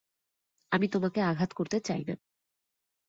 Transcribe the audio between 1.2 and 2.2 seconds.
আঘাত করতে চাই না।